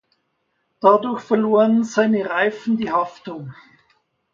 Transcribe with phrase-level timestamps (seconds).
[0.79, 3.53] Dadurch verloren seine Reifen die Haftung.